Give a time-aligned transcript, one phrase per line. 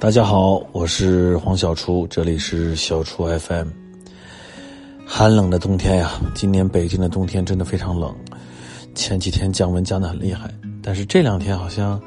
[0.00, 3.66] 大家好，我是黄小厨，这里是小厨 FM。
[5.04, 8.14] 寒冷的冬天呀，今年北京的冬天真的非常冷，
[8.94, 12.00] 前几天降温降得很厉害，但是这两天好像，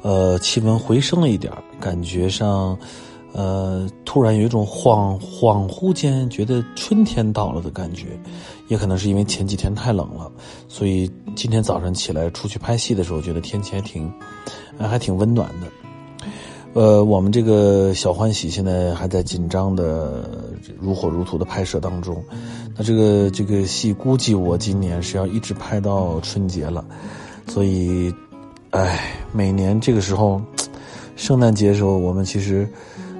[0.00, 2.78] 呃，气温回升了一点感觉上，
[3.34, 8.18] 呃，突然有一种恍恍惚间觉得春天到了的感觉，
[8.68, 10.32] 也可能是因为前几天太冷了，
[10.66, 14.10] 所以今天早上起来出去拍戏的时候，觉得天气还挺，
[14.78, 15.66] 还挺温暖的。
[16.74, 20.28] 呃，我们这个小欢喜现在还在紧张的
[20.80, 22.20] 如火如荼的拍摄当中，
[22.76, 26.84] 那这个这个戏估计我今年是要一直拍到春节了，
[27.46, 28.12] 所以，
[28.70, 30.42] 哎，每年这个时候，
[31.14, 32.68] 圣诞节的时候，我们其实，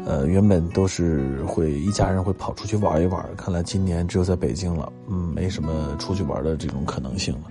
[0.05, 7.43] 呃，原本都是会一家人会跑出去玩一玩，看来今年只有在北京了，嗯，没什么出去玩的这种可能性了，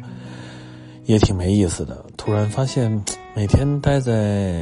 [1.05, 2.03] 也挺没意思的。
[2.17, 3.01] 突然发现
[3.33, 4.61] 每天待在。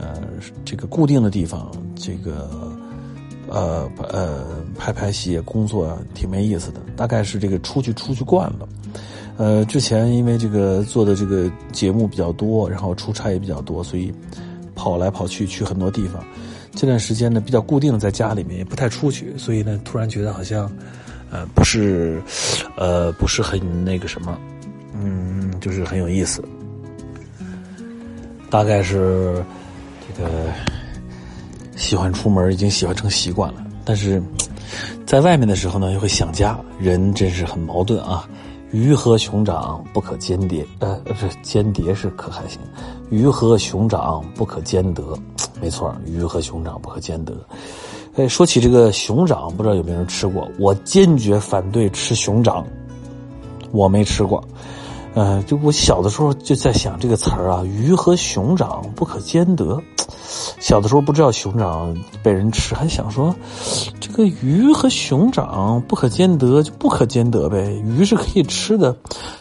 [0.00, 0.22] 呃，
[0.64, 2.48] 这个固定的地方，这个，
[3.48, 4.44] 呃呃，
[4.78, 6.80] 拍拍戏、工作，挺没意思的。
[6.94, 8.68] 大概是这个出去出去惯了，
[9.38, 14.14] 呃，之前因为这个做的这个节目比较多，然后出差也比较多，所以
[14.76, 16.22] 跑来跑去去很多地方。
[16.76, 20.70] 这段时间呢，比较固定在家里面，也不太出去，所以呢，突然觉得好像，
[21.28, 22.22] 呃，不是，
[22.76, 24.38] 呃，不是很那个什么，
[24.94, 26.40] 嗯，就是很有意思。
[28.48, 29.42] 大概是。
[30.18, 30.52] 呃，
[31.76, 34.22] 喜欢出门已经喜欢成习惯了，但是
[35.06, 36.58] 在外面的时候呢，又会想家。
[36.78, 38.28] 人真是很矛盾啊！
[38.70, 42.58] 鱼和熊掌不可兼得，呃，不是兼谍是可还行。
[43.10, 45.02] 鱼和熊掌不可兼得，
[45.60, 47.34] 没错，鱼和熊掌不可兼得。
[48.16, 50.46] 哎，说起这个熊掌，不知道有没有人吃过？
[50.58, 52.66] 我坚决反对吃熊掌，
[53.70, 54.42] 我没吃过。
[55.18, 59.76] 呃，就我小的时候就在想这个词儿啊，鱼和熊掌不可兼得。
[60.60, 63.34] 小的时候不知道熊掌被人吃，还想说，
[63.98, 67.82] 这个鱼和熊掌不可兼得就不可兼得呗。
[67.84, 68.94] 鱼是可以吃的，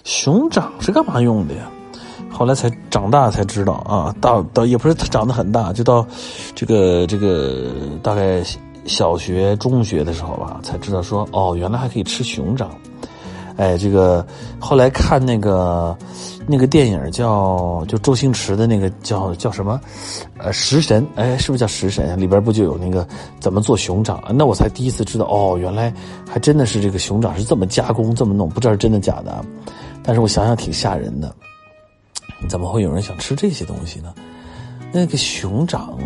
[0.04, 1.70] 熊掌是干嘛用的呀？
[2.32, 6.04] 后来才长大才知道啊，到到也不是长得很大，就到
[6.56, 7.72] 这个这个
[8.02, 8.44] 大概
[8.86, 12.72] 小学中学的时候吧，才知道说哦，原来还可以吃熊掌。
[13.58, 14.26] 哎，这个
[14.60, 15.98] 后来看那个
[16.46, 19.82] 那个电影叫就周星驰的那个叫叫什么，
[20.38, 22.20] 呃，食神，哎，是不是叫食神？
[22.20, 23.06] 里边不就有那个
[23.40, 24.24] 怎么做熊掌？
[24.36, 25.94] 那我才第一次知道，哦，原来
[26.30, 29.44] 还真的是这个熊掌是这么加工这么弄，不知道是真的假的。
[30.04, 31.36] 但是我想想挺吓人的，
[32.48, 34.14] 怎么会有人想吃这些东西呢？
[34.94, 35.98] 那个熊掌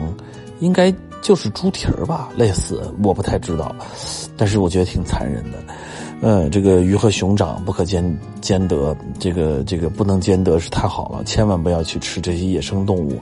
[0.59, 0.91] 应该
[1.21, 3.75] 就是猪蹄儿吧，类似，我不太知道，
[4.37, 5.57] 但是我觉得挺残忍的。
[6.23, 13.19] 嗯，这个鱼和熊掌不可兼兼得，这个这个不能兼得是太好了，千万不要去吃这些野生动物。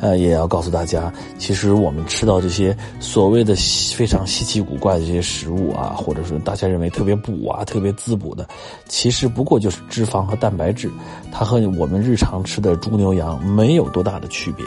[0.00, 3.54] 呃，也要告诉大家，其实我们吃到这些所谓的
[3.94, 8.48] 非常稀奇古怪的这些食物啊，或者说大家认为特别补啊、特别滋补的，
[8.88, 10.90] 其实不过就是脂肪和蛋白质，
[11.30, 14.66] 它和我们日常吃的猪牛羊没有多大的区别。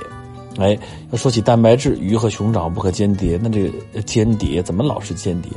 [0.57, 0.77] 哎，
[1.11, 5.51] 要说起蛋白质，鱼和熊掌不可兼得，那这个间谍怎么老是间谍？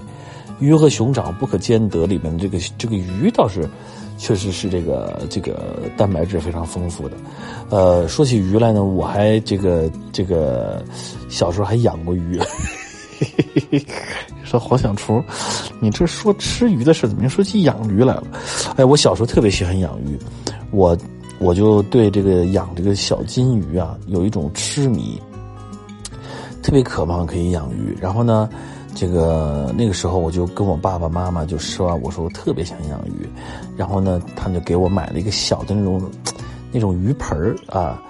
[0.58, 3.68] 鱼和熊掌不可兼得，里面的这个这个鱼倒是，
[4.16, 7.16] 确实是这个这个蛋白质非常丰富的。
[7.68, 10.82] 呃，说起鱼来呢，我还这个这个
[11.28, 12.40] 小时候还养过鱼。
[14.44, 15.22] 说黄小厨，
[15.80, 18.24] 你这说吃鱼的事，怎么又说起养鱼来了？
[18.76, 20.18] 哎，我小时候特别喜欢养鱼，
[20.70, 20.96] 我
[21.38, 25.20] 我就对这个养这个小金鱼啊有一种痴迷，
[26.62, 27.96] 特别渴望可以养鱼。
[28.00, 28.48] 然后呢？
[28.98, 33.28] 这个那个时候，我就跟我爸爸妈妈就说，我说我特别想养鱼，
[33.76, 36.00] 然后呢，他们就给我买了一个小的那种，
[36.72, 38.02] 那种鱼盆儿啊，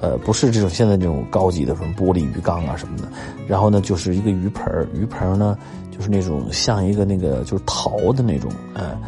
[0.00, 3.04] 呃，不是这种现在这种高级的什么玻璃鱼缸啊什么的，
[3.46, 5.56] 然后呢，就是一个鱼盆儿，鱼盆儿呢
[5.96, 8.98] 就是那种像一个那个就是陶的那种，呃，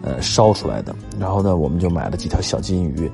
[0.00, 3.10] 呃烧出来的，然后呢，我们就买了几条小金鱼，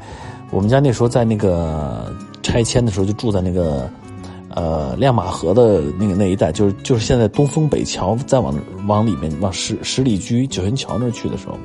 [0.51, 2.13] 我们家那时候在那个
[2.43, 3.89] 拆迁的时候就住在那个。
[4.55, 8.55] 呃，亮马河的那个那一带，就是就是现在东风北桥再往
[8.87, 11.57] 往里面往十十里居九云桥那儿去的时候，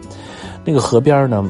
[0.63, 1.43] 那个河边呢，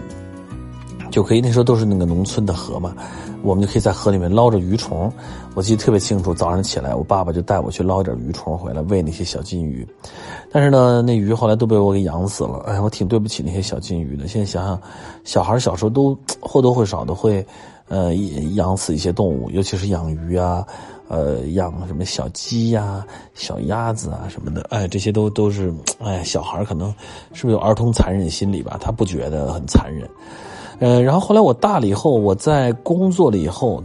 [1.11, 2.95] 就可以那时候都是那个农村的河嘛，
[3.41, 5.11] 我们就可以在河里面捞着鱼虫。
[5.55, 9.87] 我记得特别清楚，早上起来，我爸爸就带我去捞一点鱼虫回来喂那些小金鱼。
[10.51, 12.59] 但是呢，那鱼后来都被我给养死了。
[12.65, 14.27] 哎，我挺对不起那些小金鱼的。
[14.27, 14.81] 现在想想，
[15.23, 17.45] 小孩小时候都或多或少的会
[17.87, 18.13] 呃
[18.55, 20.65] 养死一些动物，尤其是养鱼啊。
[21.07, 23.05] 呃，养什么小鸡呀、
[23.35, 26.89] 小鸭子啊什么的，哎，这些都都是，哎，小孩可能
[27.31, 28.75] 是不是有儿童残忍心理吧？
[28.81, 30.09] 他不觉得很残忍。
[30.79, 33.83] 呃，然后后来我大了以后，我在工作了以后，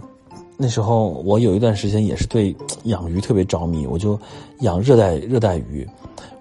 [0.56, 4.19] 那时候我有一段时间也是对养鱼特别着迷，我就
[4.61, 5.87] 养热带热带鱼，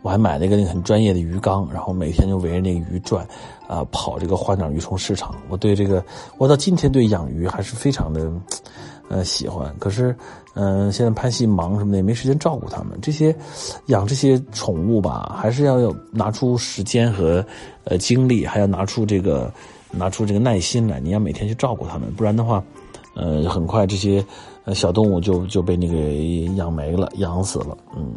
[0.02, 3.28] 我还买了一个那很专业的鱼缸，然后每天就围着那鱼转，
[3.68, 5.36] 啊，跑这个花鸟鱼虫市场。
[5.50, 6.04] 我对这个，
[6.38, 8.32] 我到今天对养鱼还是非常的，
[9.10, 9.76] 呃，喜欢。
[9.78, 10.16] 可是，
[10.54, 12.98] 嗯，现在拍戏忙什么的，也没时间照顾它们。
[13.02, 13.36] 这些
[13.88, 17.46] 养这些宠物吧，还是要有拿出时间和
[17.84, 19.52] 呃精力，还要拿出这个
[19.92, 21.00] 拿出这个耐心来。
[21.00, 22.64] 你要每天去照顾它们，不然的话。
[23.16, 24.24] 呃，很快这些
[24.74, 27.78] 小动物就就被你给养没了，养死了。
[27.96, 28.16] 嗯，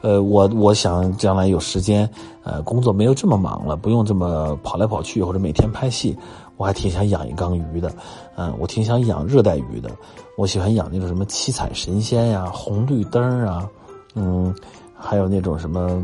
[0.00, 2.08] 呃，我我想将来有时间，
[2.42, 6.16] 呃，工作没有这么忙了，不用这么跑来跑去或者每天拍戏，
[6.56, 7.92] 我还挺想养一缸鱼的。
[8.36, 9.90] 嗯，我挺想养热带鱼的。
[10.36, 13.68] 我喜欢养那种什么七彩神仙呀、红绿灯啊，
[14.14, 14.54] 嗯，
[14.94, 16.02] 还有那种什么，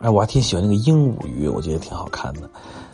[0.00, 2.50] 哎，我还挺喜欢那个鹦鹉鱼，我觉得挺好看的。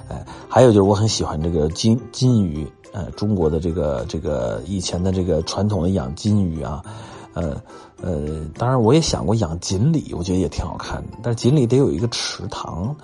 [0.08, 2.66] 哎，还有就是我很喜欢这个金金鱼。
[2.92, 6.84] 呃，中国的这个这个以前的这个传统的养金鱼啊，
[7.32, 7.56] 呃
[8.02, 11.18] 呃，当然我也想过养锦鲤，我觉得也挺好看的。
[11.22, 12.94] 但是锦鲤得有一个池塘，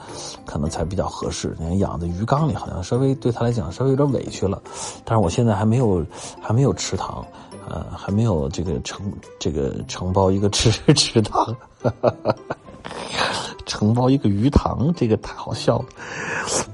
[0.44, 1.56] 可能才比较合适。
[1.58, 4.60] 你看养在鱼缸里，好像稍微对他来讲稍微有点委屈了。
[5.04, 6.04] 但是我现在还没有
[6.40, 7.24] 还没有池塘，
[7.66, 11.56] 呃，还没有这个承这个承包一个池池塘，
[13.64, 15.84] 承包一个鱼塘，这个太好笑了。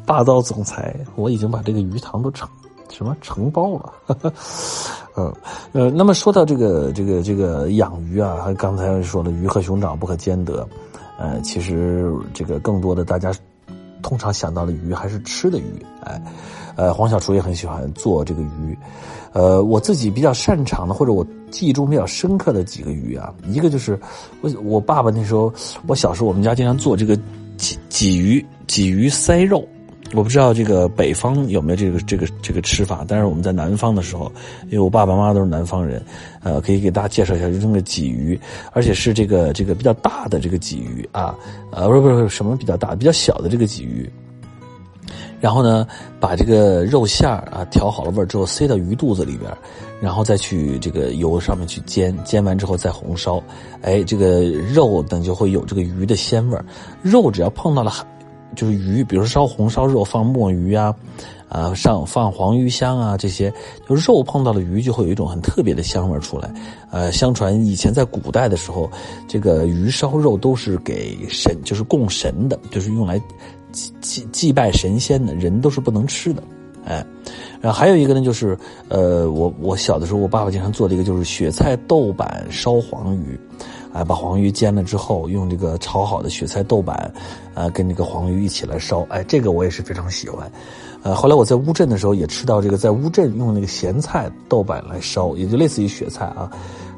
[0.05, 2.49] 霸道总裁，我已经把这个鱼塘都承。
[2.91, 3.93] 什么承包了？
[5.17, 5.33] 嗯
[5.73, 10.67] 呃，那么说到这个这个这个养鱼啊，刚才说了鱼和熊掌不可兼得，
[11.19, 13.33] 呃，其实这个更多的大家
[14.03, 16.21] 通常想到的鱼还是吃的鱼，哎，
[16.75, 18.77] 呃，黄小厨也很喜欢做这个鱼，
[19.33, 23.99] 呃，我自己比较擅长的或者我记忆中比较深刻的几个鱼啊，一个就是
[24.41, 25.53] 我我爸爸那时候
[25.87, 27.17] 我小时候我们家经常做这个
[27.57, 29.65] 鲫鲫鱼鲫鱼塞肉。
[30.15, 34.31] 我不知道这个北方有没有这个这个这个吃法，但是我们在南方的时候，
[34.67, 36.01] 因为我爸爸妈妈都是南方人，
[36.43, 38.39] 呃，可以给大家介绍一下，就这个鲫鱼，
[38.73, 41.35] 而且是这个这个比较大的这个鲫鱼啊，
[41.73, 44.09] 呃，不是不是什么比较大，比较小的这个鲫鱼，
[45.41, 45.85] 然后呢，
[46.21, 49.51] 把这个肉馅儿啊调好了味儿之后塞到鱼肚子里边，
[50.01, 53.43] 然后再去这个油上面去煎，煎完之后再红烧，
[53.83, 56.65] 哎，这个肉等就会有这个鱼的鲜味儿，
[57.03, 57.93] 肉只要碰到了。
[58.55, 60.95] 就是鱼，比如说烧红烧肉放墨鱼啊，
[61.49, 63.53] 啊上放黄鱼香啊，这些
[63.89, 66.53] 就肉碰到了鱼就会有一种很特别的香味出来。
[66.91, 68.91] 呃，相传以前在古代的时候，
[69.29, 73.21] 这个鱼烧肉都是给神，就是供神的，就是用来
[73.73, 76.43] 祭祭祭拜神仙的，人都是不能吃的。
[76.87, 77.05] 哎，
[77.61, 78.57] 然后还有一个呢，就是
[78.89, 83.41] 呃，我我小的时候，我爸爸经常做的一个就是雪菜豆瓣烧黄鱼。
[83.95, 87.15] 哎，把黄鱼煎了之后，用这个炒好的雪菜豆瓣，
[87.55, 89.07] 呃，跟这个黄鱼一起来烧。
[89.09, 90.51] 哎，这个我也是非常喜欢。
[91.05, 96.51] 呃，后来我在乌镇的时候也吃到这个，在乌镇用那个咸菜豆瓣来烧，也就类似于雪菜啊，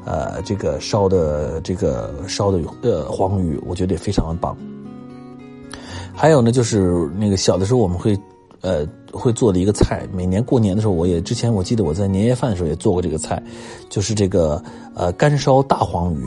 [0.05, 4.57] 呃，这个烧的这个烧的呃黄鱼，我觉得也非常的棒。
[6.15, 8.17] 还有呢，就是那个小的时候我们会
[8.61, 13.39] 呃会做的一个菜，每年过年的时候，我也之前我记得我在年夜饭的时候也做过这个菜，
[13.87, 14.59] 就是这个
[14.95, 16.23] 呃干烧大黄鱼。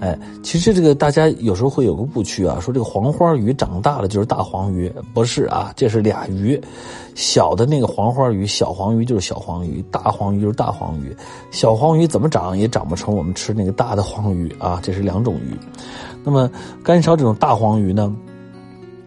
[0.00, 6.60] 哎，其实这个大家有时候会有个误区啊，说这个黄花鱼长大了就是大黄鱼，不是啊，这是俩鱼，
[7.16, 11.16] 小的那个黄花鱼，小黄鱼就是小黄鱼，大黄鱼就是大黄鱼，
[11.50, 15.56] 小黄鱼怎么长也长不成我们吃那个大的黄鱼啊，这是两种鱼。
[16.22, 16.48] 那么
[16.84, 18.14] 干烧这种大黄鱼呢，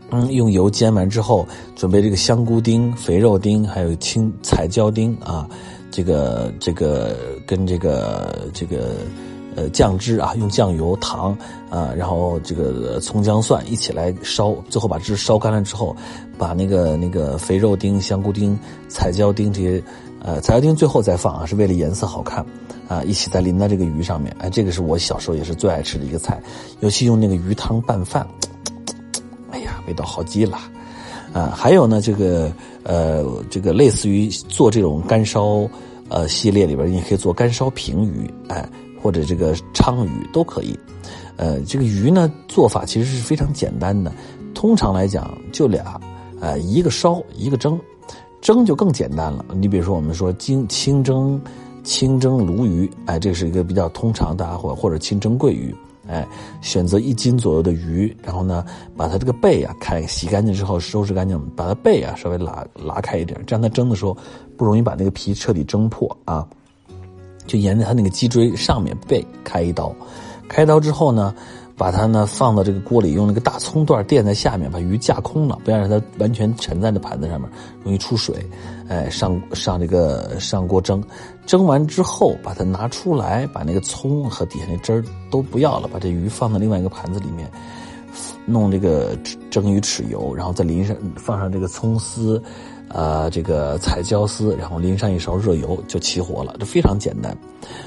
[0.10, 5.48] 嗯，用油煎完之后，准备这个香菇丁、肥肉丁，还有青彩椒丁啊，
[5.89, 7.16] 这个这个
[7.48, 8.89] 跟这个这个。
[9.53, 11.38] 呃，酱汁啊，用酱油、糖
[11.70, 15.93] 啊，然后这个葱姜蒜一起来烧，最后把汁烧干了之后，
[16.38, 19.84] 把那个那个肥肉丁、香菇丁、彩椒丁这些，
[20.24, 22.46] 呃，彩椒丁最后再放啊，是为了颜色好看，
[22.88, 24.34] 啊，一起再淋在这个鱼上面。
[24.39, 26.41] 哎，这个是我小时候也是最爱吃的一个菜，
[26.79, 28.25] 尤其用那个鱼汤拌饭，
[29.51, 30.58] 哎呀，味道好极了。
[31.34, 32.50] 啊，还有呢，这个
[32.84, 35.67] 呃，这个类似于做这种干烧
[36.08, 38.65] 呃系列里边，你可以做干烧平鱼，哎。
[39.01, 40.77] 或者这个鲳鱼都可以，
[41.36, 44.12] 呃，这个鱼呢做法其实是非常简单的，
[44.53, 46.00] 通常来讲就俩，
[46.39, 47.79] 呃，一个烧一个蒸，
[48.41, 49.46] 蒸就更简单了。
[49.55, 51.41] 你比如说我们说清清蒸
[51.84, 55.75] 清蒸鲈鱼，哎，这是一个比较通常的，或或者清蒸桂鱼，
[56.08, 56.27] 哎，
[56.62, 58.63] 选择一斤左右的鱼，然后呢
[58.96, 64.15] 把它这个背啊开洗干净之后收拾干净，把它背啊稍微拉拉开一点，这样它蒸的时候
[64.55, 66.48] 不容易把那个皮彻底蒸破啊。
[67.46, 69.94] 就沿着它那个脊椎上面背开一刀，
[70.48, 71.34] 开刀之后呢，
[71.76, 77.50] 把它呢放到这个锅里，用那个大葱段垫在下面，把鱼架空了，不要让它完全沉在那盘子上面，
[77.84, 78.36] 容易出水。
[78.88, 81.02] 哎，上上这个上锅蒸，
[81.46, 87.50] 蒸完之后把它拿出来，把那个葱和底下那汁儿都不要了，把这鱼放到另外一个盘子里面，
[88.46, 89.18] 弄这个
[89.50, 92.42] 蒸鱼豉油，然后再淋上放上这个葱丝。
[92.94, 97.36] 呃，这个彩椒丝，然后淋上一勺热油就起火了，这非常简单。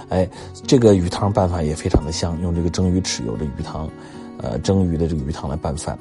[0.09, 0.29] 哎，
[0.67, 3.89] 这个鱼汤拌饭也非常的香，用这个蒸鱼豉油的鱼汤，
[4.39, 5.99] 呃，蒸鱼的这个鱼汤来拌饭。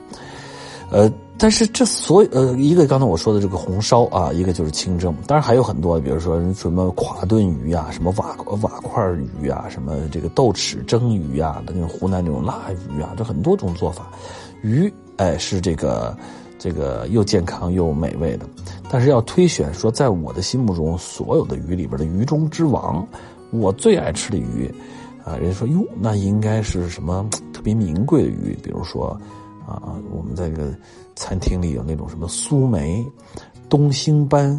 [0.90, 9.04] 呃，但是这所有呃，一个刚才我说的这个红烧啊，一个就是清蒸，当然还有很多，比如说什么垮炖鱼啊，什么瓦瓦块
[9.42, 14.08] 鱼啊，什么这个豆豉蒸鱼啊那种湖南那种腊鱼啊，这很多种做法。
[14.62, 16.16] 鱼，哎，是这个。
[16.64, 18.46] 这个又健康又美味的，
[18.90, 23.06] 但是要推选说，在我的心目中，所有的鱼里边的鱼中之王，
[23.52, 24.74] 我最爱吃的鱼，
[25.26, 28.58] 啊，人家说哟，那应该是什么特别名贵的鱼？
[28.64, 29.08] 比如说，
[29.68, 30.74] 啊，我们在这个
[31.18, 33.06] 餐厅里有那种什么苏梅、
[33.68, 34.58] 东星斑，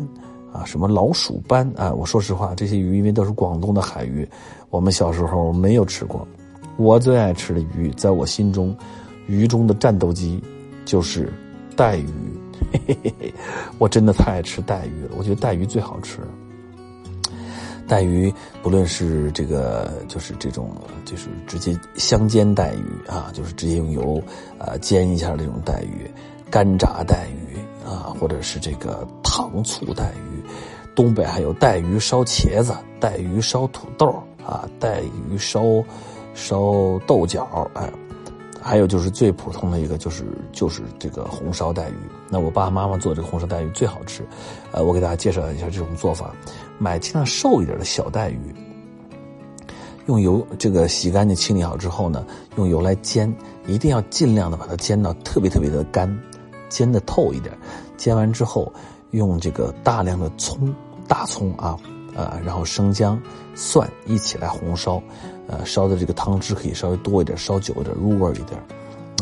[0.53, 4.29] 啊，什么老鼠斑，啊，我说实话，这些鱼因为都是广东的海鱼，
[4.69, 6.29] 我们小时候没有吃过。
[6.77, 8.77] 我最爱吃的鱼，在我心中，
[9.27, 10.39] 鱼中的战斗机
[10.85, 11.33] 就是。
[11.77, 12.09] 带鱼，
[12.73, 13.35] 嘿嘿嘿，
[13.79, 15.11] 我真的太爱吃带鱼了。
[15.17, 16.21] 我觉得带鱼最好吃。
[17.87, 20.71] 带鱼不论是这个，就是这种，
[21.05, 24.23] 就是直接香煎带鱼啊，就是直接用油
[24.59, 26.11] 啊煎一下这种带鱼，
[26.51, 30.43] 干炸带鱼啊，或者是这个糖醋带鱼。
[30.95, 34.07] 东北还有带鱼烧茄子、带鱼烧土豆
[34.47, 35.61] 啊、带鱼烧
[36.35, 37.91] 烧豆角，哎。
[38.67, 41.97] 还有就是最普通的一个，就是就是这个红烧带鱼。
[42.31, 44.27] 那我爸爸妈妈做这个红烧带鱼最好吃，
[44.73, 46.35] 呃，我给大家介绍一下这种做法：
[46.79, 48.55] 买尽量瘦一点的小带鱼，
[50.07, 52.25] 用油这个洗干净清理好之后呢，
[52.57, 53.33] 用油来煎，
[53.67, 56.19] 一定要尽量的把它煎到特别特别的干，
[56.71, 57.55] 煎的透一点。
[57.99, 58.73] 煎完之后，
[59.11, 60.75] 用这个大量的葱，
[61.07, 61.79] 大葱啊，
[62.15, 63.21] 呃，然后生姜、
[63.55, 65.03] 蒜一起来红烧。
[65.47, 68.59] 呃，烧的这个汤汁可以稍微多一点，烧久一点，入味一点。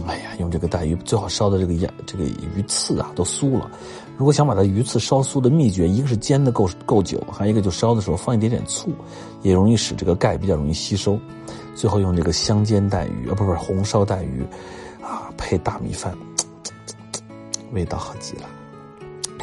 [0.07, 3.71] 哎呀，用这个带鱼最好烧的这个鸭这个鱼刺啊都酥了。
[4.17, 8.91] 如果想把它鱼刺烧酥的秘诀，一个是煎的够够久，还有一个就烧的时候放一点点醋，
[9.43, 11.19] 也容易使这个钙比较容易吸收。
[11.75, 14.45] 最后用这个香煎带鱼啊，不是红烧带鱼，
[15.03, 16.17] 啊，配大米饭，
[17.73, 18.45] 味道好极了。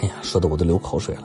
[0.01, 1.23] 哎呀，说的我都流口水了。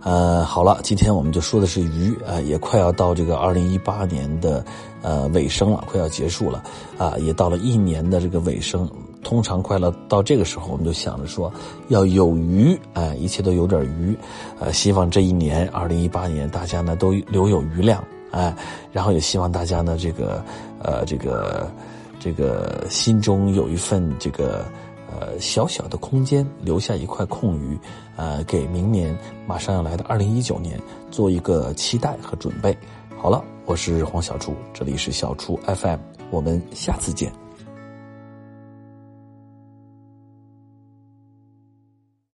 [0.00, 4.64] 呃，好了，今天我们就说的是鱼啊，也快要到这个二零一八年的
[5.00, 6.62] 呃尾声了，快要结束了
[6.98, 8.88] 啊，也到了一年的这个尾声。
[9.24, 11.52] 通常快乐到这个时候，我们就想着说
[11.88, 14.16] 要有余，哎，一切都有点余，
[14.60, 18.54] 呃，希望这一年二零一八年大家呢都留有余量，哎，
[18.92, 20.44] 然后也希望大家呢这个
[20.80, 21.70] 呃这个
[22.20, 24.64] 这个心中有一份这个。
[25.20, 27.78] 呃，小小的空间留下一块空余，
[28.16, 29.16] 呃，给明年
[29.46, 32.76] 马上要来的二零一九年做一个期待和准备。
[33.16, 35.98] 好了，我是黄小厨，这里是小厨 FM，
[36.30, 37.41] 我们下次见。